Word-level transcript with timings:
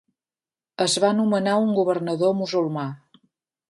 Es 0.85 0.95
va 1.05 1.13
nomenar 1.19 1.59
un 1.67 1.79
governador 1.83 2.37
musulmà. 2.43 2.91